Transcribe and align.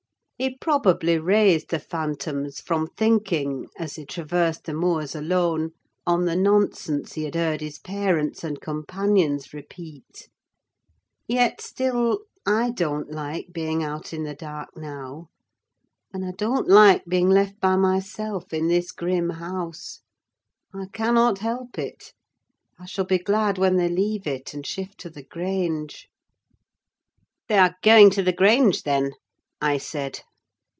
He 0.39 0.57
probably 0.57 1.19
raised 1.19 1.69
the 1.69 1.77
phantoms 1.77 2.59
from 2.61 2.87
thinking, 2.97 3.67
as 3.77 3.95
he 3.95 4.07
traversed 4.07 4.63
the 4.63 4.73
moors 4.73 5.13
alone, 5.13 5.73
on 6.07 6.25
the 6.25 6.35
nonsense 6.35 7.13
he 7.13 7.25
had 7.25 7.35
heard 7.35 7.61
his 7.61 7.77
parents 7.77 8.43
and 8.43 8.59
companions 8.59 9.53
repeat. 9.53 10.29
Yet, 11.27 11.61
still, 11.61 12.21
I 12.43 12.71
don't 12.71 13.11
like 13.11 13.49
being 13.53 13.83
out 13.83 14.13
in 14.13 14.23
the 14.23 14.33
dark 14.33 14.75
now; 14.75 15.29
and 16.11 16.25
I 16.25 16.31
don't 16.31 16.67
like 16.67 17.05
being 17.05 17.29
left 17.29 17.59
by 17.59 17.75
myself 17.75 18.51
in 18.51 18.67
this 18.67 18.91
grim 18.91 19.29
house: 19.29 19.99
I 20.73 20.87
cannot 20.91 21.37
help 21.37 21.77
it; 21.77 22.13
I 22.79 22.87
shall 22.87 23.05
be 23.05 23.19
glad 23.19 23.59
when 23.59 23.75
they 23.75 23.89
leave 23.89 24.25
it, 24.25 24.55
and 24.55 24.65
shift 24.65 24.97
to 25.01 25.11
the 25.11 25.23
Grange. 25.23 26.07
"They 27.47 27.59
are 27.59 27.75
going 27.83 28.09
to 28.09 28.23
the 28.23 28.33
Grange, 28.33 28.81
then?" 28.81 29.11
I 29.61 29.77
said. 29.77 30.21